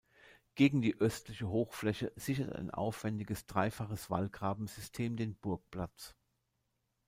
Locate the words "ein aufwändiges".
2.53-3.45